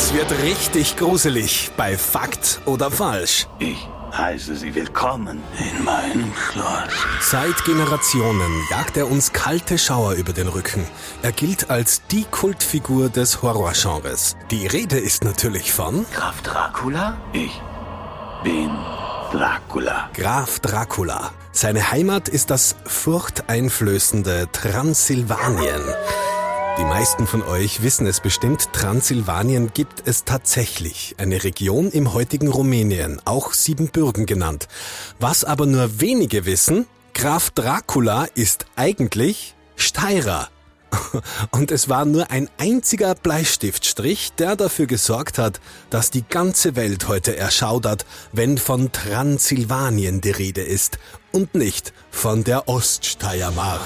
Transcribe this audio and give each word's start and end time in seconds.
Es 0.00 0.14
wird 0.14 0.30
richtig 0.44 0.96
gruselig 0.96 1.72
bei 1.76 1.98
Fakt 1.98 2.60
oder 2.66 2.88
Falsch. 2.88 3.48
Ich 3.58 3.88
heiße 4.16 4.54
Sie 4.54 4.72
willkommen 4.72 5.42
in 5.58 5.84
meinem 5.84 6.32
Schloss. 6.36 6.92
Seit 7.20 7.64
Generationen 7.64 8.62
jagt 8.70 8.96
er 8.96 9.10
uns 9.10 9.32
kalte 9.32 9.76
Schauer 9.76 10.12
über 10.12 10.32
den 10.32 10.46
Rücken. 10.46 10.86
Er 11.22 11.32
gilt 11.32 11.68
als 11.68 12.02
die 12.12 12.24
Kultfigur 12.30 13.08
des 13.08 13.42
Horrorgenres. 13.42 14.36
Die 14.52 14.68
Rede 14.68 14.98
ist 14.98 15.24
natürlich 15.24 15.72
von 15.72 16.06
Graf 16.14 16.42
Dracula? 16.42 17.16
Ich 17.32 17.60
bin 18.44 18.70
Dracula. 19.32 20.10
Graf 20.14 20.60
Dracula. 20.60 21.32
Seine 21.50 21.90
Heimat 21.90 22.28
ist 22.28 22.50
das 22.50 22.76
furchteinflößende 22.86 24.46
Transsilvanien. 24.52 25.82
Die 26.78 26.84
meisten 26.84 27.26
von 27.26 27.42
euch 27.42 27.82
wissen 27.82 28.06
es 28.06 28.20
bestimmt, 28.20 28.72
Transsilvanien 28.72 29.72
gibt 29.74 30.06
es 30.06 30.22
tatsächlich. 30.24 31.16
Eine 31.18 31.42
Region 31.42 31.90
im 31.90 32.12
heutigen 32.12 32.46
Rumänien, 32.46 33.20
auch 33.24 33.52
Siebenbürgen 33.52 34.26
genannt. 34.26 34.68
Was 35.18 35.42
aber 35.42 35.66
nur 35.66 36.00
wenige 36.00 36.46
wissen, 36.46 36.86
Graf 37.14 37.50
Dracula 37.50 38.26
ist 38.36 38.66
eigentlich 38.76 39.56
Steirer. 39.74 40.50
Und 41.50 41.70
es 41.70 41.88
war 41.88 42.04
nur 42.04 42.30
ein 42.30 42.48
einziger 42.58 43.14
Bleistiftstrich, 43.14 44.32
der 44.38 44.56
dafür 44.56 44.86
gesorgt 44.86 45.38
hat, 45.38 45.60
dass 45.90 46.10
die 46.10 46.24
ganze 46.26 46.76
Welt 46.76 47.08
heute 47.08 47.36
erschaudert, 47.36 48.04
wenn 48.32 48.58
von 48.58 48.92
Transsilvanien 48.92 50.20
die 50.20 50.30
Rede 50.30 50.62
ist 50.62 50.98
und 51.32 51.54
nicht 51.54 51.92
von 52.10 52.44
der 52.44 52.68
Oststeiermark. 52.68 53.80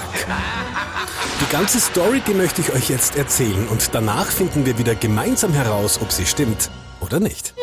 Die 1.41 1.53
ganze 1.53 1.81
Story, 1.81 2.23
die 2.27 2.35
möchte 2.35 2.61
ich 2.61 2.73
euch 2.73 2.89
jetzt 2.89 3.17
erzählen 3.17 3.67
und 3.69 3.95
danach 3.95 4.27
finden 4.27 4.65
wir 4.65 4.79
wieder 4.79 4.95
gemeinsam 4.95 5.53
heraus, 5.53 5.99
ob 6.01 6.13
sie 6.13 6.27
stimmt 6.27 6.71
oder 7.01 7.21
nicht. 7.21 7.55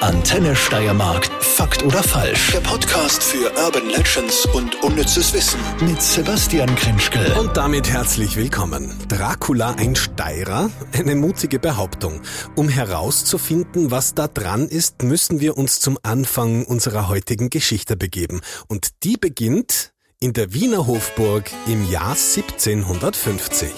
Antenne 0.00 0.54
Steiermark. 0.54 1.26
Fakt 1.40 1.82
oder 1.82 2.02
falsch? 2.02 2.52
Der 2.52 2.60
Podcast 2.60 3.22
für 3.22 3.50
Urban 3.56 3.88
Legends 3.88 4.44
und 4.54 4.82
unnützes 4.82 5.32
Wissen 5.32 5.58
mit 5.80 6.02
Sebastian 6.02 6.74
Krinschkel. 6.76 7.32
Und 7.38 7.56
damit 7.56 7.88
herzlich 7.88 8.36
willkommen. 8.36 8.94
Dracula 9.08 9.74
ein 9.78 9.96
Steirer? 9.96 10.70
Eine 10.92 11.14
mutige 11.14 11.58
Behauptung. 11.58 12.20
Um 12.56 12.68
herauszufinden, 12.68 13.90
was 13.90 14.14
da 14.14 14.28
dran 14.28 14.68
ist, 14.68 15.02
müssen 15.02 15.40
wir 15.40 15.56
uns 15.56 15.80
zum 15.80 15.98
Anfang 16.02 16.66
unserer 16.66 17.08
heutigen 17.08 17.48
Geschichte 17.48 17.96
begeben. 17.96 18.42
Und 18.68 19.02
die 19.02 19.16
beginnt 19.16 19.92
in 20.20 20.34
der 20.34 20.52
Wiener 20.52 20.86
Hofburg 20.86 21.50
im 21.66 21.90
Jahr 21.90 22.16
1750. 22.16 23.70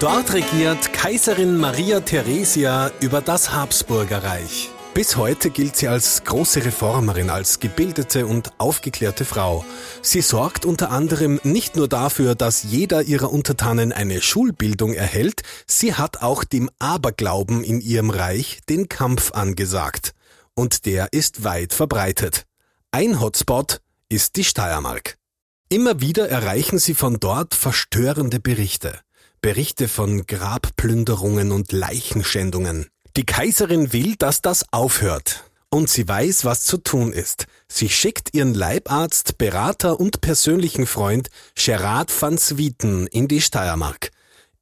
Dort 0.00 0.32
regiert 0.32 0.94
Kaiserin 0.94 1.58
Maria 1.58 2.00
Theresia 2.00 2.90
über 3.00 3.20
das 3.20 3.52
Habsburgerreich. 3.52 4.70
Bis 4.94 5.16
heute 5.16 5.50
gilt 5.50 5.76
sie 5.76 5.88
als 5.88 6.24
große 6.24 6.64
Reformerin, 6.64 7.28
als 7.28 7.60
gebildete 7.60 8.26
und 8.26 8.50
aufgeklärte 8.56 9.26
Frau. 9.26 9.62
Sie 10.00 10.22
sorgt 10.22 10.64
unter 10.64 10.90
anderem 10.90 11.38
nicht 11.44 11.76
nur 11.76 11.86
dafür, 11.86 12.34
dass 12.34 12.62
jeder 12.62 13.02
ihrer 13.02 13.30
Untertanen 13.30 13.92
eine 13.92 14.22
Schulbildung 14.22 14.94
erhält, 14.94 15.42
sie 15.66 15.92
hat 15.92 16.22
auch 16.22 16.44
dem 16.44 16.70
Aberglauben 16.78 17.62
in 17.62 17.82
ihrem 17.82 18.08
Reich 18.08 18.60
den 18.70 18.88
Kampf 18.88 19.32
angesagt. 19.32 20.12
Und 20.54 20.86
der 20.86 21.12
ist 21.12 21.44
weit 21.44 21.74
verbreitet. 21.74 22.46
Ein 22.90 23.20
Hotspot 23.20 23.82
ist 24.08 24.36
die 24.36 24.44
Steiermark. 24.44 25.18
Immer 25.68 26.00
wieder 26.00 26.30
erreichen 26.30 26.78
sie 26.78 26.94
von 26.94 27.20
dort 27.20 27.54
verstörende 27.54 28.40
Berichte. 28.40 28.98
Berichte 29.42 29.88
von 29.88 30.26
Grabplünderungen 30.26 31.50
und 31.50 31.72
Leichenschändungen. 31.72 32.88
Die 33.16 33.24
Kaiserin 33.24 33.92
will, 33.92 34.16
dass 34.16 34.42
das 34.42 34.66
aufhört. 34.70 35.44
Und 35.70 35.88
sie 35.88 36.06
weiß, 36.06 36.44
was 36.44 36.64
zu 36.64 36.76
tun 36.76 37.12
ist. 37.12 37.46
Sie 37.66 37.88
schickt 37.88 38.34
ihren 38.34 38.52
Leibarzt, 38.52 39.38
Berater 39.38 39.98
und 39.98 40.20
persönlichen 40.20 40.86
Freund 40.86 41.30
Gerard 41.54 42.12
van 42.20 42.36
Swieten 42.36 43.06
in 43.06 43.28
die 43.28 43.40
Steiermark. 43.40 44.10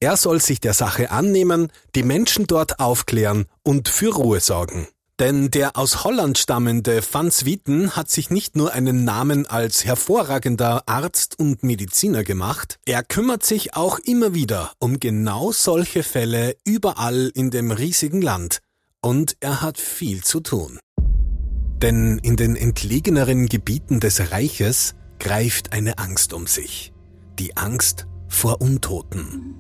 Er 0.01 0.17
soll 0.17 0.41
sich 0.41 0.61
der 0.61 0.75
Sache 0.75 1.11
annehmen, 1.11 1.73
die 1.97 2.05
Menschen 2.05 2.47
dort 2.47 2.79
aufklären 2.79 3.47
und 3.65 3.89
für 3.89 4.15
Ruhe 4.15 4.39
sorgen. 4.39 4.87
Denn 5.19 5.51
der 5.51 5.77
aus 5.77 6.05
Holland 6.05 6.39
stammende 6.39 7.03
Van 7.11 7.33
Swieten 7.33 7.97
hat 7.97 8.09
sich 8.09 8.31
nicht 8.31 8.55
nur 8.55 8.73
einen 8.73 9.03
Namen 9.03 9.47
als 9.47 9.85
hervorragender 9.85 10.85
Arzt 10.87 11.37
und 11.41 11.65
Mediziner 11.65 12.23
gemacht, 12.23 12.79
er 12.87 13.03
kümmert 13.03 13.45
sich 13.45 13.75
auch 13.75 13.99
immer 13.99 14.33
wieder 14.33 14.73
um 14.79 15.01
genau 15.01 15.51
solche 15.51 16.05
Fälle 16.05 16.57
überall 16.65 17.33
in 17.35 17.51
dem 17.51 17.73
riesigen 17.73 18.23
Land. 18.23 18.61
Und 19.03 19.37
er 19.41 19.61
hat 19.61 19.79
viel 19.79 20.23
zu 20.23 20.39
tun. 20.39 20.79
Denn 21.83 22.19
in 22.23 22.37
den 22.37 22.55
entlegeneren 22.55 23.49
Gebieten 23.49 23.99
des 23.99 24.31
Reiches 24.31 24.95
greift 25.19 25.73
eine 25.73 25.99
Angst 25.99 26.33
um 26.33 26.47
sich. 26.47 26.93
Die 27.41 27.57
Angst 27.57 28.07
vor 28.29 28.61
Untoten. 28.61 29.57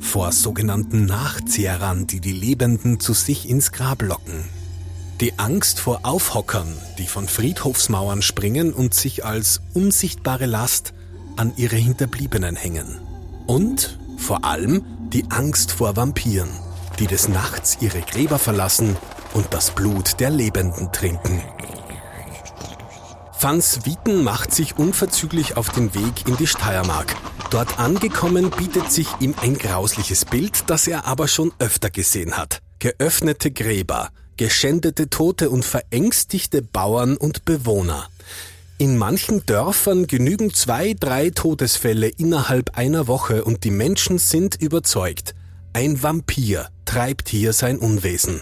Vor 0.00 0.32
sogenannten 0.32 1.06
Nachzehrern, 1.06 2.06
die 2.06 2.20
die 2.20 2.32
Lebenden 2.32 3.00
zu 3.00 3.14
sich 3.14 3.48
ins 3.48 3.72
Grab 3.72 4.02
locken 4.02 4.57
die 5.20 5.38
Angst 5.38 5.80
vor 5.80 6.00
Aufhockern, 6.04 6.76
die 6.98 7.06
von 7.06 7.26
Friedhofsmauern 7.26 8.22
springen 8.22 8.72
und 8.72 8.94
sich 8.94 9.24
als 9.24 9.60
unsichtbare 9.74 10.46
Last 10.46 10.94
an 11.36 11.52
ihre 11.56 11.76
Hinterbliebenen 11.76 12.54
hängen. 12.54 13.00
Und 13.46 13.98
vor 14.16 14.44
allem 14.44 14.84
die 15.12 15.24
Angst 15.30 15.72
vor 15.72 15.96
Vampiren, 15.96 16.50
die 16.98 17.06
des 17.06 17.28
Nachts 17.28 17.78
ihre 17.80 18.00
Gräber 18.00 18.38
verlassen 18.38 18.96
und 19.34 19.46
das 19.50 19.72
Blut 19.72 20.20
der 20.20 20.30
Lebenden 20.30 20.92
trinken. 20.92 21.42
Van 23.40 23.62
Swieten 23.62 24.24
macht 24.24 24.52
sich 24.52 24.78
unverzüglich 24.78 25.56
auf 25.56 25.70
den 25.70 25.94
Weg 25.94 26.26
in 26.26 26.36
die 26.36 26.48
Steiermark. 26.48 27.14
Dort 27.50 27.78
angekommen 27.78 28.50
bietet 28.50 28.90
sich 28.90 29.08
ihm 29.20 29.34
ein 29.40 29.56
grausliches 29.56 30.24
Bild, 30.24 30.68
das 30.68 30.86
er 30.86 31.06
aber 31.06 31.28
schon 31.28 31.52
öfter 31.58 31.88
gesehen 31.88 32.36
hat. 32.36 32.60
Geöffnete 32.80 33.52
Gräber, 33.52 34.10
geschändete 34.38 35.10
Tote 35.10 35.50
und 35.50 35.64
verängstigte 35.64 36.62
Bauern 36.62 37.18
und 37.18 37.44
Bewohner. 37.44 38.08
In 38.78 38.96
manchen 38.96 39.44
Dörfern 39.44 40.06
genügen 40.06 40.54
zwei, 40.54 40.94
drei 40.98 41.30
Todesfälle 41.30 42.08
innerhalb 42.08 42.78
einer 42.78 43.08
Woche 43.08 43.44
und 43.44 43.64
die 43.64 43.72
Menschen 43.72 44.18
sind 44.18 44.54
überzeugt, 44.54 45.34
ein 45.72 46.02
Vampir 46.02 46.68
treibt 46.84 47.28
hier 47.28 47.52
sein 47.52 47.78
Unwesen. 47.78 48.40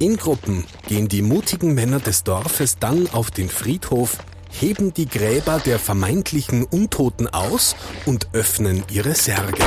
In 0.00 0.16
Gruppen 0.16 0.64
gehen 0.88 1.08
die 1.08 1.22
mutigen 1.22 1.74
Männer 1.74 2.00
des 2.00 2.24
Dorfes 2.24 2.78
dann 2.80 3.08
auf 3.12 3.30
den 3.30 3.48
Friedhof, 3.48 4.18
heben 4.50 4.92
die 4.92 5.06
Gräber 5.06 5.60
der 5.64 5.78
vermeintlichen 5.78 6.64
Untoten 6.64 7.28
aus 7.28 7.76
und 8.04 8.28
öffnen 8.32 8.82
ihre 8.90 9.14
Särge. 9.14 9.62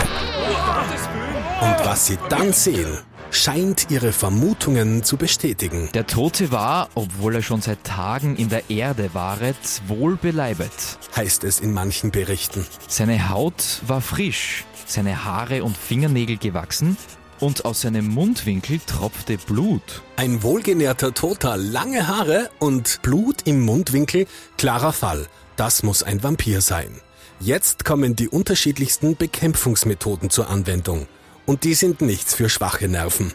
Und 1.62 1.86
was 1.86 2.08
sie 2.08 2.18
dann 2.30 2.52
sehen, 2.52 2.98
scheint 3.32 3.92
ihre 3.92 4.12
Vermutungen 4.12 5.04
zu 5.04 5.18
bestätigen. 5.18 5.90
Der 5.94 6.08
Tote 6.08 6.52
war, 6.52 6.90
obwohl 6.96 7.36
er 7.36 7.42
schon 7.42 7.62
seit 7.62 7.84
Tagen 7.84 8.36
in 8.36 8.50
der 8.50 8.70
Erde 8.70 9.10
waret, 9.14 9.56
wohl 9.88 10.16
beleibet. 10.16 10.72
Heißt 11.16 11.44
es 11.44 11.60
in 11.60 11.74
manchen 11.74 12.12
Berichten. 12.12 12.66
Seine 12.88 13.30
Haut 13.30 13.82
war 13.88 14.02
frisch, 14.02 14.66
seine 14.86 15.26
Haare 15.26 15.64
und 15.64 15.78
Fingernägel 15.78 16.38
gewachsen 16.38 16.98
und 17.40 17.66
aus 17.66 17.82
seinem 17.82 18.08
Mundwinkel 18.08 18.80
tropfte 18.86 19.38
Blut. 19.38 20.04
Ein 20.16 20.44
wohlgenährter 20.44 21.14
Toter, 21.14 21.58
lange 21.58 22.08
Haare 22.08 22.50
und 22.60 23.02
Blut 23.02 23.42
im 23.46 23.62
Mundwinkel, 23.62 24.28
klarer 24.58 24.94
Fall. 24.94 25.28
Das 25.56 25.84
muss 25.84 26.04
ein 26.04 26.24
Vampir 26.24 26.62
sein. 26.62 27.02
Jetzt 27.40 27.84
kommen 27.84 28.16
die 28.16 28.30
unterschiedlichsten 28.30 29.18
Bekämpfungsmethoden 29.18 30.30
zur 30.30 30.50
Anwendung. 30.50 31.08
Und 31.46 31.64
die 31.64 31.74
sind 31.74 32.02
nichts 32.02 32.34
für 32.34 32.50
schwache 32.50 32.88
Nerven. 32.88 33.34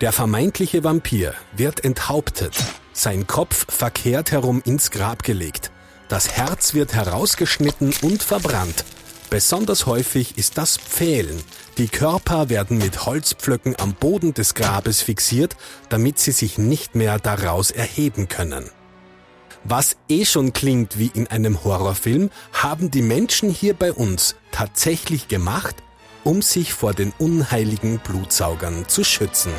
Der 0.00 0.12
vermeintliche 0.12 0.82
Vampir 0.82 1.34
wird 1.54 1.84
enthauptet, 1.84 2.56
sein 2.92 3.26
Kopf 3.26 3.66
verkehrt 3.68 4.30
herum 4.30 4.62
ins 4.64 4.90
Grab 4.90 5.22
gelegt, 5.22 5.70
das 6.08 6.30
Herz 6.30 6.74
wird 6.74 6.94
herausgeschnitten 6.94 7.92
und 8.02 8.22
verbrannt. 8.22 8.84
Besonders 9.30 9.86
häufig 9.86 10.38
ist 10.38 10.58
das 10.58 10.76
Pfählen. 10.76 11.40
Die 11.78 11.86
Körper 11.86 12.48
werden 12.48 12.78
mit 12.78 13.06
Holzpflöcken 13.06 13.78
am 13.78 13.94
Boden 13.94 14.34
des 14.34 14.54
Grabes 14.54 15.02
fixiert, 15.02 15.54
damit 15.88 16.18
sie 16.18 16.32
sich 16.32 16.58
nicht 16.58 16.96
mehr 16.96 17.18
daraus 17.20 17.70
erheben 17.70 18.28
können. 18.28 18.70
Was 19.62 19.96
eh 20.08 20.24
schon 20.24 20.52
klingt 20.52 20.98
wie 20.98 21.12
in 21.14 21.28
einem 21.28 21.62
Horrorfilm, 21.62 22.30
haben 22.52 22.90
die 22.90 23.02
Menschen 23.02 23.50
hier 23.50 23.74
bei 23.74 23.92
uns 23.92 24.34
tatsächlich 24.50 25.28
gemacht 25.28 25.76
um 26.24 26.42
sich 26.42 26.72
vor 26.72 26.94
den 26.94 27.12
unheiligen 27.18 27.98
Blutsaugern 27.98 28.88
zu 28.88 29.04
schützen. 29.04 29.52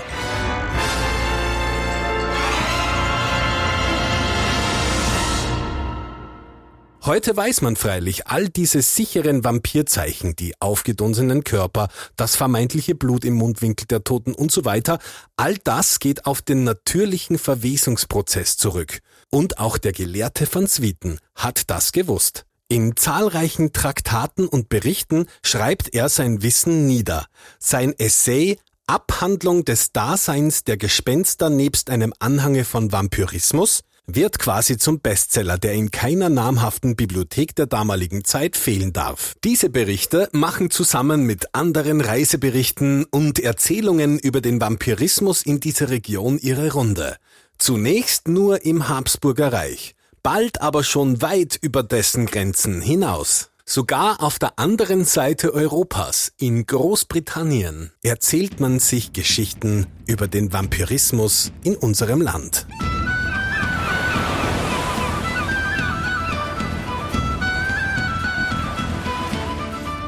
Heute 7.03 7.35
weiß 7.35 7.61
man 7.61 7.75
freilich, 7.75 8.27
all 8.27 8.47
diese 8.47 8.83
sicheren 8.83 9.43
Vampirzeichen, 9.43 10.35
die 10.35 10.53
aufgedunsenen 10.59 11.43
Körper, 11.43 11.87
das 12.15 12.35
vermeintliche 12.35 12.93
Blut 12.93 13.25
im 13.25 13.33
Mundwinkel 13.33 13.87
der 13.87 14.03
Toten 14.03 14.35
und 14.35 14.51
so 14.51 14.65
weiter, 14.65 14.99
all 15.35 15.57
das 15.63 15.97
geht 15.97 16.27
auf 16.27 16.43
den 16.43 16.63
natürlichen 16.63 17.39
Verwesungsprozess 17.39 18.55
zurück. 18.55 18.99
Und 19.31 19.57
auch 19.57 19.79
der 19.79 19.93
Gelehrte 19.93 20.47
van 20.51 20.67
Swieten 20.67 21.17
hat 21.33 21.71
das 21.71 21.91
gewusst. 21.91 22.45
In 22.71 22.95
zahlreichen 22.95 23.73
Traktaten 23.73 24.47
und 24.47 24.69
Berichten 24.69 25.25
schreibt 25.43 25.93
er 25.93 26.07
sein 26.07 26.41
Wissen 26.41 26.87
nieder. 26.87 27.25
Sein 27.59 27.93
Essay 27.99 28.59
Abhandlung 28.87 29.65
des 29.65 29.91
Daseins 29.91 30.63
der 30.63 30.77
Gespenster 30.77 31.49
nebst 31.49 31.89
einem 31.89 32.13
Anhange 32.19 32.63
von 32.63 32.93
Vampirismus 32.93 33.81
wird 34.07 34.39
quasi 34.39 34.77
zum 34.77 35.01
Bestseller, 35.01 35.57
der 35.57 35.73
in 35.73 35.91
keiner 35.91 36.29
namhaften 36.29 36.95
Bibliothek 36.95 37.57
der 37.57 37.65
damaligen 37.65 38.23
Zeit 38.23 38.55
fehlen 38.55 38.93
darf. 38.93 39.35
Diese 39.43 39.69
Berichte 39.69 40.29
machen 40.31 40.69
zusammen 40.71 41.25
mit 41.25 41.53
anderen 41.53 41.99
Reiseberichten 41.99 43.03
und 43.03 43.39
Erzählungen 43.39 44.17
über 44.17 44.39
den 44.39 44.61
Vampirismus 44.61 45.41
in 45.41 45.59
dieser 45.59 45.89
Region 45.89 46.37
ihre 46.37 46.71
Runde. 46.71 47.17
Zunächst 47.57 48.29
nur 48.29 48.63
im 48.63 48.87
Habsburger 48.87 49.51
Reich, 49.51 49.93
bald 50.23 50.61
aber 50.61 50.83
schon 50.83 51.21
weit 51.21 51.57
über 51.61 51.83
dessen 51.83 52.25
Grenzen 52.25 52.81
hinaus. 52.81 53.49
Sogar 53.65 54.21
auf 54.21 54.37
der 54.39 54.59
anderen 54.59 55.05
Seite 55.05 55.53
Europas, 55.53 56.33
in 56.37 56.65
Großbritannien, 56.65 57.91
erzählt 58.03 58.59
man 58.59 58.79
sich 58.79 59.13
Geschichten 59.13 59.87
über 60.07 60.27
den 60.27 60.51
Vampirismus 60.51 61.51
in 61.63 61.75
unserem 61.75 62.21
Land. 62.21 62.67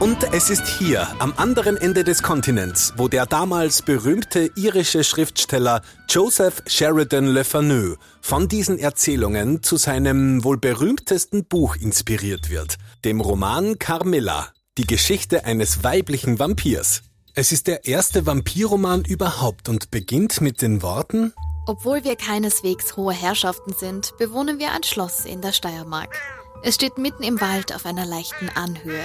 Und 0.04 0.34
es 0.34 0.50
ist 0.50 0.68
hier, 0.68 1.08
am 1.20 1.34
anderen 1.38 1.78
Ende 1.78 2.04
des 2.04 2.22
Kontinents, 2.24 2.92
wo 2.98 3.08
der 3.08 3.26
damals 3.26 3.82
berühmte 3.82 4.52
irische 4.58 5.02
Schriftsteller 5.02 5.82
Joseph 6.10 6.62
Sheridan 6.68 7.28
Le 7.28 7.46
Fanu 7.46 7.96
von 8.20 8.50
diesen 8.50 8.78
Erzählungen 8.78 9.64
zu 9.64 9.78
seinem 9.78 10.44
wohl 10.44 10.58
berühmtesten 10.58 11.46
Buch 11.46 11.78
inspiriert 11.78 12.50
wird, 12.50 12.76
dem 13.06 13.22
Roman 13.22 13.80
Carmilla, 13.80 14.50
die 14.78 14.86
Geschichte 14.86 15.46
eines 15.46 15.86
weiblichen 15.86 16.38
Vampirs. 16.38 17.04
Es 17.34 17.54
ist 17.54 17.68
der 17.68 17.86
erste 17.86 18.26
Vampirroman 18.26 19.06
überhaupt 19.06 19.70
und 19.70 19.90
beginnt 19.90 20.42
mit 20.42 20.62
den 20.62 20.82
Worten 20.82 21.32
Obwohl 21.66 22.04
wir 22.04 22.18
keineswegs 22.18 22.98
hohe 22.98 23.14
Herrschaften 23.14 23.72
sind, 23.72 24.12
bewohnen 24.18 24.60
wir 24.60 24.74
ein 24.74 24.84
Schloss 24.84 25.24
in 25.24 25.40
der 25.40 25.54
Steiermark. 25.54 26.43
Es 26.66 26.76
steht 26.76 26.98
mitten 26.98 27.24
im 27.24 27.42
Wald 27.42 27.76
auf 27.76 27.86
einer 27.86 28.06
leichten 28.06 28.48
Anhöhe. 28.56 29.04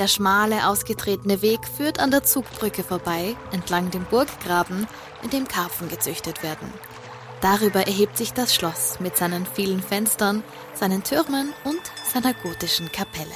Der 0.00 0.08
schmale, 0.08 0.66
ausgetretene 0.66 1.42
Weg 1.42 1.60
führt 1.76 2.00
an 2.00 2.10
der 2.10 2.24
Zugbrücke 2.24 2.82
vorbei, 2.82 3.36
entlang 3.52 3.90
dem 3.90 4.04
Burggraben, 4.04 4.88
in 5.22 5.30
dem 5.30 5.46
Karpfen 5.46 5.88
gezüchtet 5.88 6.42
werden. 6.42 6.68
Darüber 7.40 7.86
erhebt 7.86 8.18
sich 8.18 8.32
das 8.32 8.52
Schloss 8.52 8.98
mit 8.98 9.16
seinen 9.16 9.46
vielen 9.46 9.80
Fenstern, 9.80 10.42
seinen 10.74 11.04
Türmen 11.04 11.52
und 11.64 11.80
seiner 12.12 12.34
gotischen 12.34 12.90
Kapelle. 12.90 13.30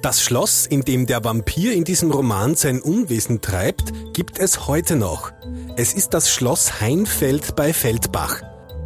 Das 0.00 0.22
Schloss, 0.22 0.66
in 0.66 0.82
dem 0.82 1.06
der 1.06 1.24
Vampir 1.24 1.72
in 1.72 1.82
diesem 1.82 2.12
Roman 2.12 2.54
sein 2.54 2.80
Unwesen 2.80 3.40
treibt, 3.40 4.14
gibt 4.14 4.38
es 4.38 4.68
heute 4.68 4.94
noch. 4.94 5.32
Es 5.76 5.92
ist 5.92 6.10
das 6.10 6.30
Schloss 6.30 6.80
Heinfeld 6.80 7.56
bei 7.56 7.72
Feldbach. 7.72 8.42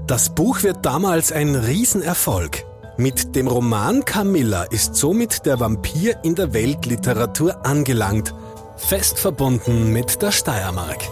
Das 0.07 0.35
Buch 0.35 0.63
wird 0.63 0.87
damals 0.87 1.33
ein 1.33 1.55
Riesenerfolg. 1.55 2.65
Mit 3.01 3.35
dem 3.35 3.49
Roman 3.49 4.05
Camilla 4.05 4.65
ist 4.65 4.95
somit 4.95 5.47
der 5.47 5.59
Vampir 5.59 6.23
in 6.23 6.35
der 6.35 6.53
Weltliteratur 6.53 7.65
angelangt, 7.65 8.35
fest 8.77 9.19
verbunden 9.19 9.91
mit 9.91 10.21
der 10.21 10.33
Steiermark. 10.33 11.09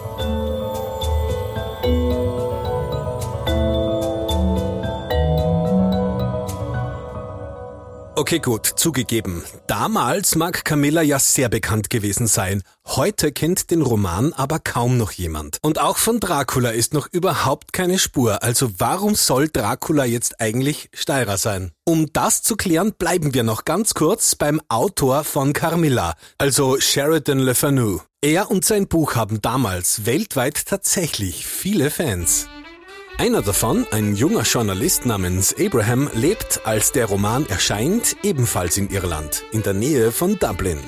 Okay, 8.19 8.39
gut, 8.39 8.65
zugegeben. 8.65 9.45
Damals 9.67 10.35
mag 10.35 10.65
Camilla 10.65 11.01
ja 11.01 11.19
sehr 11.19 11.47
bekannt 11.47 11.89
gewesen 11.89 12.27
sein. 12.27 12.63
Heute 12.85 13.31
kennt 13.31 13.71
den 13.71 13.81
Roman 13.81 14.33
aber 14.33 14.59
kaum 14.59 14.97
noch 14.97 15.13
jemand. 15.13 15.57
Und 15.61 15.79
auch 15.79 15.95
von 15.95 16.19
Dracula 16.19 16.71
ist 16.71 16.93
noch 16.93 17.07
überhaupt 17.13 17.71
keine 17.71 17.97
Spur. 17.97 18.43
Also 18.43 18.71
warum 18.77 19.15
soll 19.15 19.47
Dracula 19.47 20.03
jetzt 20.03 20.41
eigentlich 20.41 20.89
Steirer 20.93 21.37
sein? 21.37 21.71
Um 21.85 22.11
das 22.11 22.43
zu 22.43 22.57
klären, 22.57 22.91
bleiben 22.91 23.33
wir 23.33 23.43
noch 23.43 23.63
ganz 23.63 23.93
kurz 23.93 24.35
beim 24.35 24.59
Autor 24.67 25.23
von 25.23 25.53
Carmilla, 25.53 26.15
also 26.37 26.77
Sheridan 26.77 27.39
Le 27.39 27.55
Fanu. 27.55 28.01
Er 28.21 28.51
und 28.51 28.65
sein 28.65 28.89
Buch 28.89 29.15
haben 29.15 29.41
damals 29.41 30.05
weltweit 30.05 30.65
tatsächlich 30.65 31.47
viele 31.47 31.89
Fans. 31.89 32.49
Einer 33.19 33.41
davon, 33.41 33.85
ein 33.91 34.15
junger 34.15 34.43
Journalist 34.43 35.05
namens 35.05 35.53
Abraham, 35.59 36.09
lebt, 36.13 36.61
als 36.63 36.93
der 36.93 37.07
Roman 37.07 37.45
erscheint, 37.49 38.15
ebenfalls 38.23 38.77
in 38.77 38.89
Irland, 38.89 39.43
in 39.51 39.61
der 39.61 39.73
Nähe 39.73 40.13
von 40.13 40.39
Dublin. 40.39 40.79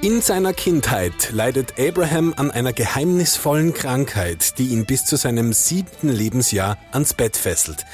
In 0.00 0.22
seiner 0.22 0.54
Kindheit 0.54 1.32
leidet 1.32 1.78
Abraham 1.78 2.32
an 2.38 2.50
einer 2.50 2.72
geheimnisvollen 2.72 3.74
Krankheit, 3.74 4.58
die 4.58 4.68
ihn 4.68 4.86
bis 4.86 5.04
zu 5.04 5.16
seinem 5.16 5.52
siebten 5.52 6.08
Lebensjahr 6.08 6.78
ans 6.92 7.12
Bett 7.12 7.36
fesselt. 7.36 7.84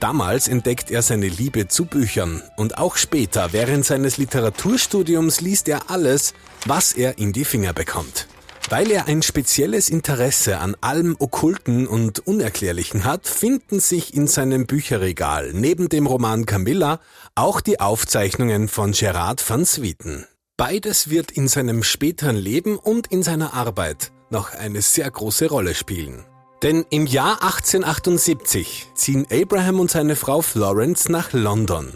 Damals 0.00 0.48
entdeckt 0.48 0.90
er 0.90 1.02
seine 1.02 1.28
Liebe 1.28 1.68
zu 1.68 1.84
Büchern 1.84 2.42
und 2.56 2.76
auch 2.76 2.96
später, 2.96 3.52
während 3.52 3.84
seines 3.86 4.16
Literaturstudiums, 4.16 5.40
liest 5.40 5.68
er 5.68 5.92
alles, 5.92 6.34
was 6.64 6.92
er 6.92 7.18
in 7.18 7.32
die 7.32 7.44
Finger 7.44 7.72
bekommt. 7.72 8.26
Weil 8.68 8.90
er 8.90 9.06
ein 9.06 9.22
spezielles 9.22 9.88
Interesse 9.88 10.58
an 10.58 10.76
allem 10.80 11.14
Okkulten 11.20 11.86
und 11.86 12.26
Unerklärlichen 12.26 13.04
hat, 13.04 13.28
finden 13.28 13.78
sich 13.78 14.12
in 14.14 14.26
seinem 14.26 14.66
Bücherregal 14.66 15.52
neben 15.52 15.88
dem 15.88 16.06
Roman 16.06 16.46
Camilla 16.46 16.98
auch 17.36 17.60
die 17.60 17.78
Aufzeichnungen 17.78 18.66
von 18.66 18.90
Gerard 18.90 19.48
van 19.48 19.64
Swieten. 19.64 20.26
Beides 20.56 21.10
wird 21.10 21.30
in 21.30 21.46
seinem 21.46 21.84
späteren 21.84 22.34
Leben 22.34 22.76
und 22.76 23.06
in 23.06 23.22
seiner 23.22 23.54
Arbeit 23.54 24.10
noch 24.30 24.52
eine 24.52 24.82
sehr 24.82 25.08
große 25.08 25.48
Rolle 25.48 25.74
spielen. 25.76 26.24
Denn 26.62 26.84
im 26.90 27.06
Jahr 27.06 27.42
1878 27.44 28.88
ziehen 28.94 29.26
Abraham 29.30 29.78
und 29.78 29.92
seine 29.92 30.16
Frau 30.16 30.42
Florence 30.42 31.08
nach 31.08 31.32
London. 31.32 31.92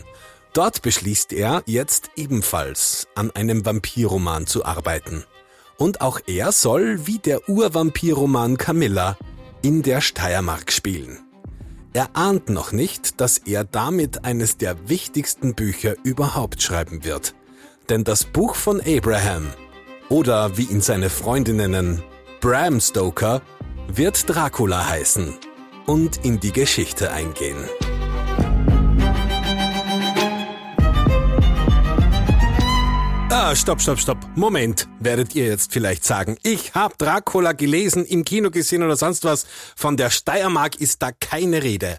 Dort 0.53 0.83
beschließt 0.83 1.33
er, 1.33 1.63
jetzt 1.67 2.11
ebenfalls 2.15 3.09
an 3.17 3.33
einem 3.33 3.65
Vampirroman 3.65 4.47
zu 4.47 4.65
arbeiten. 4.65 5.25
Und 5.81 6.03
auch 6.03 6.21
er 6.27 6.53
soll, 6.53 7.07
wie 7.07 7.17
der 7.17 7.49
Urvampirroman 7.49 8.59
Camilla, 8.59 9.17
in 9.63 9.81
der 9.81 10.03
Steiermark 10.03 10.73
spielen. 10.73 11.21
Er 11.95 12.11
ahnt 12.13 12.51
noch 12.51 12.73
nicht, 12.73 13.19
dass 13.19 13.39
er 13.39 13.65
damit 13.65 14.27
eines 14.27 14.59
der 14.59 14.91
wichtigsten 14.91 15.55
Bücher 15.55 15.95
überhaupt 16.05 16.61
schreiben 16.61 17.03
wird. 17.03 17.35
Denn 17.89 18.05
das 18.05 18.25
Buch 18.27 18.57
von 18.57 18.83
Abraham, 18.83 19.47
oder 20.11 20.59
wie 20.59 20.65
ihn 20.65 20.83
seine 20.83 21.09
Freunde 21.09 21.55
nennen, 21.55 22.03
Bram 22.43 22.79
Stoker, 22.79 23.41
wird 23.89 24.29
Dracula 24.29 24.87
heißen 24.87 25.35
und 25.87 26.23
in 26.27 26.41
die 26.41 26.53
Geschichte 26.53 27.11
eingehen. 27.11 27.57
Ah, 33.51 33.57
stopp, 33.57 33.81
stopp, 33.81 33.99
stopp. 33.99 34.19
Moment, 34.37 34.87
werdet 35.01 35.35
ihr 35.35 35.45
jetzt 35.45 35.73
vielleicht 35.73 36.05
sagen. 36.05 36.37
Ich 36.45 36.73
hab 36.77 36.97
Dracula 36.99 37.51
gelesen, 37.51 38.05
im 38.05 38.25
Kino 38.25 38.53
gesehen 38.53 38.85
oder 38.85 38.95
sonst 38.97 39.25
was. 39.25 39.45
Von 39.75 39.97
der 39.97 40.11
Steiermark 40.11 40.77
ist 40.77 41.03
da 41.03 41.11
keine 41.11 41.65
Rede. 41.65 41.99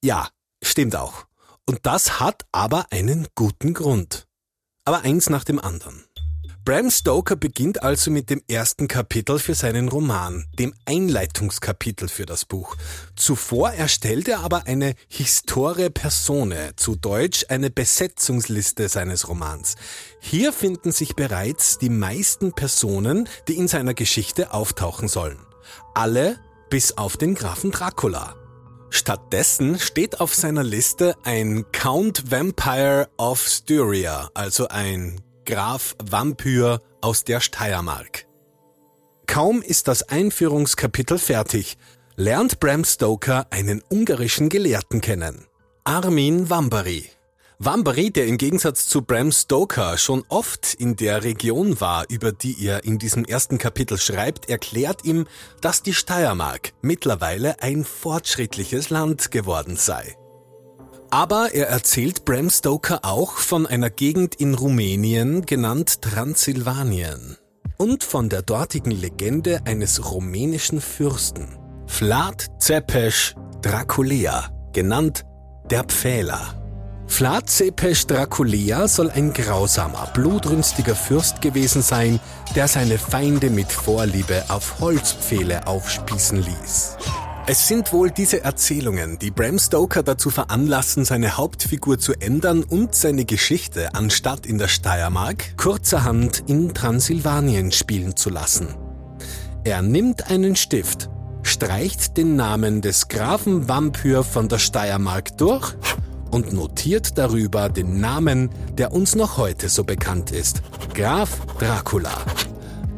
Ja, 0.00 0.28
stimmt 0.62 0.94
auch. 0.94 1.24
Und 1.66 1.80
das 1.82 2.20
hat 2.20 2.44
aber 2.52 2.86
einen 2.90 3.26
guten 3.34 3.74
Grund. 3.74 4.28
Aber 4.84 5.00
eins 5.00 5.28
nach 5.28 5.42
dem 5.42 5.58
anderen. 5.58 6.04
Bram 6.64 6.92
Stoker 6.92 7.34
beginnt 7.34 7.82
also 7.82 8.12
mit 8.12 8.30
dem 8.30 8.40
ersten 8.46 8.86
Kapitel 8.86 9.40
für 9.40 9.56
seinen 9.56 9.88
Roman, 9.88 10.46
dem 10.60 10.72
Einleitungskapitel 10.84 12.08
für 12.08 12.24
das 12.24 12.44
Buch. 12.44 12.76
Zuvor 13.16 13.72
erstellt 13.72 14.28
er 14.28 14.40
aber 14.44 14.68
eine 14.68 14.94
Historie 15.08 15.90
Persone, 15.90 16.74
zu 16.76 16.94
Deutsch 16.94 17.46
eine 17.48 17.68
Besetzungsliste 17.68 18.88
seines 18.88 19.26
Romans. 19.26 19.74
Hier 20.20 20.52
finden 20.52 20.92
sich 20.92 21.16
bereits 21.16 21.78
die 21.78 21.88
meisten 21.88 22.52
Personen, 22.52 23.28
die 23.48 23.56
in 23.56 23.66
seiner 23.66 23.94
Geschichte 23.94 24.52
auftauchen 24.54 25.08
sollen. 25.08 25.40
Alle 25.94 26.38
bis 26.70 26.96
auf 26.96 27.16
den 27.16 27.34
Grafen 27.34 27.72
Dracula. 27.72 28.36
Stattdessen 28.88 29.80
steht 29.80 30.20
auf 30.20 30.32
seiner 30.32 30.62
Liste 30.62 31.16
ein 31.24 31.64
Count 31.72 32.30
Vampire 32.30 33.08
of 33.18 33.40
Styria, 33.48 34.30
also 34.34 34.68
ein 34.68 35.20
Graf 35.44 35.96
Vampyr 36.02 36.80
aus 37.00 37.24
der 37.24 37.40
Steiermark. 37.40 38.26
Kaum 39.26 39.62
ist 39.62 39.88
das 39.88 40.02
Einführungskapitel 40.08 41.18
fertig, 41.18 41.76
lernt 42.16 42.60
Bram 42.60 42.84
Stoker 42.84 43.46
einen 43.50 43.82
ungarischen 43.90 44.48
Gelehrten 44.48 45.00
kennen. 45.00 45.46
Armin 45.84 46.48
Wambari. 46.50 47.10
Wambari, 47.58 48.10
der 48.10 48.26
im 48.26 48.38
Gegensatz 48.38 48.86
zu 48.86 49.02
Bram 49.02 49.32
Stoker 49.32 49.96
schon 49.96 50.24
oft 50.28 50.74
in 50.74 50.96
der 50.96 51.24
Region 51.24 51.80
war, 51.80 52.06
über 52.08 52.32
die 52.32 52.64
er 52.64 52.84
in 52.84 52.98
diesem 52.98 53.24
ersten 53.24 53.58
Kapitel 53.58 53.98
schreibt, 53.98 54.48
erklärt 54.48 55.04
ihm, 55.04 55.26
dass 55.60 55.82
die 55.82 55.94
Steiermark 55.94 56.72
mittlerweile 56.82 57.62
ein 57.62 57.84
fortschrittliches 57.84 58.90
Land 58.90 59.30
geworden 59.30 59.76
sei. 59.76 60.16
Aber 61.12 61.52
er 61.52 61.68
erzählt 61.68 62.24
Bram 62.24 62.48
Stoker 62.48 63.00
auch 63.02 63.32
von 63.32 63.66
einer 63.66 63.90
Gegend 63.90 64.34
in 64.34 64.54
Rumänien 64.54 65.44
genannt 65.44 66.00
Transsilvanien 66.00 67.36
und 67.76 68.02
von 68.02 68.30
der 68.30 68.40
dortigen 68.40 68.92
Legende 68.92 69.60
eines 69.66 70.10
rumänischen 70.10 70.80
Fürsten, 70.80 71.58
Vlad 71.86 72.46
Tzepes 72.58 73.34
Draculea, 73.60 74.48
genannt 74.72 75.26
der 75.70 75.84
Pfähler. 75.84 76.58
Vlad 77.08 77.50
Cepes 77.50 78.06
Draculea 78.06 78.88
soll 78.88 79.10
ein 79.10 79.34
grausamer, 79.34 80.08
blutrünstiger 80.14 80.94
Fürst 80.94 81.42
gewesen 81.42 81.82
sein, 81.82 82.20
der 82.54 82.68
seine 82.68 82.96
Feinde 82.96 83.50
mit 83.50 83.70
Vorliebe 83.70 84.44
auf 84.48 84.80
Holzpfähle 84.80 85.66
aufspießen 85.66 86.42
ließ. 86.42 86.96
Es 87.44 87.66
sind 87.66 87.92
wohl 87.92 88.12
diese 88.12 88.44
Erzählungen, 88.44 89.18
die 89.18 89.32
Bram 89.32 89.58
Stoker 89.58 90.04
dazu 90.04 90.30
veranlassen, 90.30 91.04
seine 91.04 91.36
Hauptfigur 91.36 91.98
zu 91.98 92.12
ändern 92.12 92.62
und 92.62 92.94
seine 92.94 93.24
Geschichte 93.24 93.96
anstatt 93.96 94.46
in 94.46 94.58
der 94.58 94.68
Steiermark 94.68 95.56
kurzerhand 95.56 96.44
in 96.46 96.72
Transsilvanien 96.72 97.72
spielen 97.72 98.14
zu 98.14 98.30
lassen. 98.30 98.68
Er 99.64 99.82
nimmt 99.82 100.30
einen 100.30 100.54
Stift, 100.54 101.10
streicht 101.42 102.16
den 102.16 102.36
Namen 102.36 102.80
des 102.80 103.08
Grafen 103.08 103.68
Vampyr 103.68 104.22
von 104.22 104.48
der 104.48 104.58
Steiermark 104.58 105.36
durch 105.36 105.74
und 106.30 106.52
notiert 106.52 107.18
darüber 107.18 107.68
den 107.68 108.00
Namen, 108.00 108.50
der 108.78 108.92
uns 108.92 109.16
noch 109.16 109.36
heute 109.36 109.68
so 109.68 109.82
bekannt 109.82 110.30
ist. 110.30 110.62
Graf 110.94 111.40
Dracula. 111.58 112.24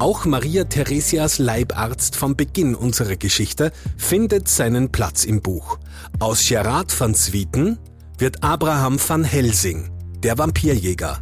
Auch 0.01 0.25
Maria 0.25 0.65
Theresias 0.65 1.39
Leibarzt 1.39 2.17
vom 2.17 2.35
Beginn 2.35 2.75
unserer 2.75 3.15
Geschichte 3.15 3.71
findet 3.97 4.49
seinen 4.49 4.91
Platz 4.91 5.25
im 5.25 5.41
Buch. 5.41 5.79
Aus 6.19 6.47
Gerard 6.49 6.99
van 6.99 7.15
Swieten 7.15 7.79
wird 8.19 8.43
Abraham 8.43 8.99
van 8.99 9.23
Helsing, 9.23 9.91
der 10.23 10.37
Vampirjäger. 10.37 11.21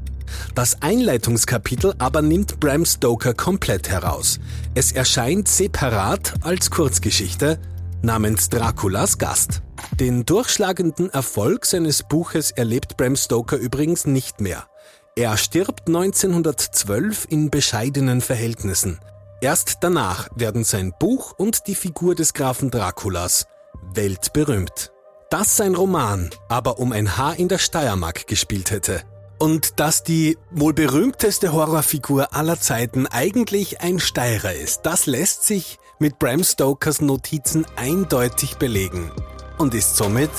Das 0.54 0.80
Einleitungskapitel 0.80 1.94
aber 1.98 2.22
nimmt 2.22 2.60
Bram 2.60 2.86
Stoker 2.86 3.34
komplett 3.34 3.90
heraus. 3.90 4.40
Es 4.74 4.92
erscheint 4.92 5.48
separat 5.48 6.32
als 6.40 6.70
Kurzgeschichte 6.70 7.58
namens 8.00 8.48
Draculas 8.48 9.18
Gast. 9.18 9.60
Den 10.00 10.24
durchschlagenden 10.24 11.10
Erfolg 11.10 11.66
seines 11.66 12.02
Buches 12.02 12.50
erlebt 12.50 12.96
Bram 12.96 13.16
Stoker 13.16 13.58
übrigens 13.58 14.06
nicht 14.06 14.40
mehr. 14.40 14.66
Er 15.14 15.36
stirbt 15.36 15.88
1912 15.88 17.26
in 17.28 17.50
bescheidenen 17.50 18.22
Verhältnissen. 18.22 18.98
Erst 19.42 19.78
danach 19.82 20.30
werden 20.34 20.64
sein 20.64 20.94
Buch 20.98 21.34
und 21.36 21.66
die 21.66 21.74
Figur 21.74 22.14
des 22.14 22.32
Grafen 22.32 22.70
Draculas 22.70 23.46
weltberühmt. 23.92 24.90
Dass 25.28 25.56
sein 25.56 25.74
Roman 25.74 26.30
aber 26.48 26.78
um 26.78 26.92
ein 26.92 27.18
Haar 27.18 27.36
in 27.36 27.48
der 27.48 27.58
Steiermark 27.58 28.26
gespielt 28.26 28.70
hätte. 28.70 29.02
Und 29.38 29.80
dass 29.80 30.02
die 30.02 30.38
wohl 30.50 30.72
berühmteste 30.72 31.52
Horrorfigur 31.52 32.34
aller 32.34 32.58
Zeiten 32.58 33.06
eigentlich 33.06 33.82
ein 33.82 33.98
Steirer 33.98 34.54
ist, 34.54 34.82
das 34.84 35.04
lässt 35.04 35.44
sich 35.44 35.78
mit 35.98 36.18
Bram 36.18 36.42
Stokers 36.42 37.02
Notizen 37.02 37.66
eindeutig 37.76 38.56
belegen 38.56 39.12
und 39.58 39.74
ist 39.74 39.96
somit 39.96 40.30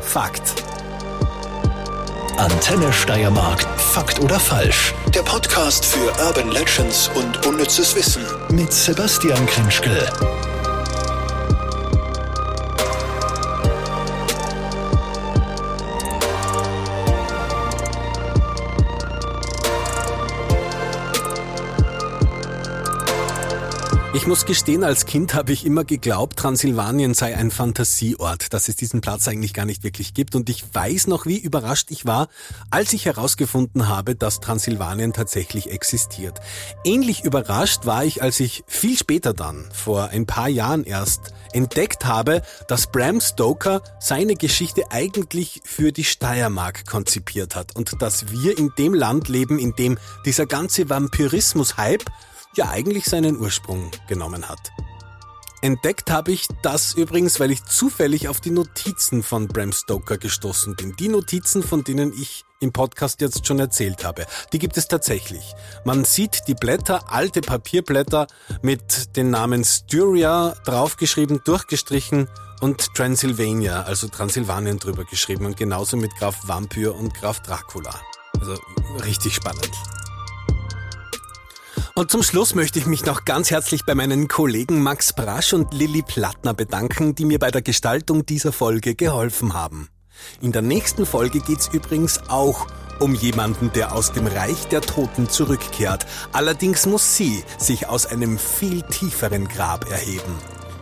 Fakt. 0.00 0.65
Antenne 2.36 2.92
Steiermark. 2.92 3.62
Fakt 3.78 4.20
oder 4.20 4.38
falsch? 4.38 4.94
Der 5.14 5.22
Podcast 5.22 5.86
für 5.86 6.12
Urban 6.22 6.50
Legends 6.50 7.10
und 7.14 7.46
unnützes 7.46 7.96
Wissen 7.96 8.24
mit 8.50 8.72
Sebastian 8.72 9.46
Krinschkel. 9.46 10.06
Ich 24.16 24.26
muss 24.26 24.46
gestehen, 24.46 24.82
als 24.82 25.04
Kind 25.04 25.34
habe 25.34 25.52
ich 25.52 25.66
immer 25.66 25.84
geglaubt, 25.84 26.38
Transsilvanien 26.38 27.12
sei 27.12 27.36
ein 27.36 27.50
Fantasieort, 27.50 28.54
dass 28.54 28.66
es 28.70 28.74
diesen 28.74 29.02
Platz 29.02 29.28
eigentlich 29.28 29.52
gar 29.52 29.66
nicht 29.66 29.84
wirklich 29.84 30.14
gibt. 30.14 30.34
Und 30.34 30.48
ich 30.48 30.64
weiß 30.72 31.06
noch, 31.08 31.26
wie 31.26 31.36
überrascht 31.36 31.90
ich 31.90 32.06
war, 32.06 32.28
als 32.70 32.94
ich 32.94 33.04
herausgefunden 33.04 33.88
habe, 33.88 34.14
dass 34.14 34.40
Transsilvanien 34.40 35.12
tatsächlich 35.12 35.70
existiert. 35.70 36.40
Ähnlich 36.82 37.24
überrascht 37.24 37.84
war 37.84 38.06
ich, 38.06 38.22
als 38.22 38.40
ich 38.40 38.64
viel 38.66 38.96
später 38.96 39.34
dann, 39.34 39.68
vor 39.70 40.08
ein 40.08 40.24
paar 40.24 40.48
Jahren 40.48 40.84
erst, 40.84 41.34
entdeckt 41.52 42.06
habe, 42.06 42.40
dass 42.68 42.86
Bram 42.86 43.20
Stoker 43.20 43.82
seine 44.00 44.34
Geschichte 44.34 44.84
eigentlich 44.88 45.60
für 45.62 45.92
die 45.92 46.04
Steiermark 46.04 46.86
konzipiert 46.86 47.54
hat 47.54 47.76
und 47.76 48.00
dass 48.00 48.30
wir 48.30 48.56
in 48.56 48.72
dem 48.78 48.94
Land 48.94 49.28
leben, 49.28 49.58
in 49.58 49.74
dem 49.76 49.98
dieser 50.24 50.46
ganze 50.46 50.88
Vampirismus-Hype 50.88 52.04
ja 52.56 52.68
eigentlich 52.68 53.04
seinen 53.04 53.38
Ursprung 53.38 53.90
genommen 54.08 54.48
hat. 54.48 54.72
Entdeckt 55.62 56.10
habe 56.10 56.32
ich 56.32 56.46
das 56.62 56.94
übrigens, 56.94 57.40
weil 57.40 57.50
ich 57.50 57.64
zufällig 57.64 58.28
auf 58.28 58.40
die 58.40 58.50
Notizen 58.50 59.22
von 59.22 59.48
Bram 59.48 59.72
Stoker 59.72 60.18
gestoßen 60.18 60.76
bin. 60.76 60.94
Die 60.96 61.08
Notizen, 61.08 61.62
von 61.62 61.82
denen 61.82 62.12
ich 62.12 62.44
im 62.60 62.72
Podcast 62.72 63.20
jetzt 63.20 63.46
schon 63.46 63.58
erzählt 63.58 64.04
habe. 64.04 64.26
Die 64.52 64.58
gibt 64.58 64.76
es 64.76 64.86
tatsächlich. 64.86 65.54
Man 65.84 66.04
sieht 66.04 66.46
die 66.46 66.54
Blätter, 66.54 67.10
alte 67.10 67.40
Papierblätter 67.40 68.26
mit 68.62 69.16
den 69.16 69.30
Namen 69.30 69.64
Styria 69.64 70.54
draufgeschrieben, 70.64 71.40
durchgestrichen 71.44 72.28
und 72.60 72.94
Transylvania, 72.94 73.82
also 73.82 74.08
Transsilvanien 74.08 74.78
drüber 74.78 75.04
geschrieben 75.04 75.46
und 75.46 75.56
genauso 75.56 75.96
mit 75.96 76.14
Graf 76.16 76.36
Vampyr 76.46 76.94
und 76.94 77.12
Graf 77.14 77.40
Dracula. 77.40 77.94
Also 78.38 78.58
richtig 79.04 79.34
spannend. 79.34 79.72
Und 81.98 82.10
zum 82.10 82.22
Schluss 82.22 82.54
möchte 82.54 82.78
ich 82.78 82.84
mich 82.84 83.06
noch 83.06 83.24
ganz 83.24 83.50
herzlich 83.50 83.86
bei 83.86 83.94
meinen 83.94 84.28
Kollegen 84.28 84.82
Max 84.82 85.14
Brasch 85.14 85.54
und 85.54 85.72
Lilly 85.72 86.02
Plattner 86.02 86.52
bedanken, 86.52 87.14
die 87.14 87.24
mir 87.24 87.38
bei 87.38 87.50
der 87.50 87.62
Gestaltung 87.62 88.26
dieser 88.26 88.52
Folge 88.52 88.94
geholfen 88.94 89.54
haben. 89.54 89.88
In 90.42 90.52
der 90.52 90.60
nächsten 90.60 91.06
Folge 91.06 91.40
geht's 91.40 91.70
übrigens 91.72 92.20
auch 92.28 92.66
um 93.00 93.14
jemanden, 93.14 93.72
der 93.72 93.94
aus 93.94 94.12
dem 94.12 94.26
Reich 94.26 94.68
der 94.68 94.82
Toten 94.82 95.30
zurückkehrt. 95.30 96.04
Allerdings 96.32 96.84
muss 96.84 97.16
sie 97.16 97.42
sich 97.56 97.88
aus 97.88 98.04
einem 98.04 98.38
viel 98.38 98.82
tieferen 98.82 99.48
Grab 99.48 99.90
erheben. 99.90 100.36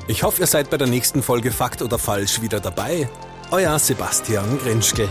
Ich 0.08 0.24
hoffe, 0.24 0.40
ihr 0.40 0.48
seid 0.48 0.68
bei 0.68 0.78
der 0.78 0.88
nächsten 0.88 1.22
Folge 1.22 1.52
Fakt 1.52 1.80
oder 1.80 2.00
Falsch 2.00 2.42
wieder 2.42 2.58
dabei. 2.58 3.08
Euer 3.52 3.78
Sebastian 3.78 4.58
Grinschke. 4.58 5.08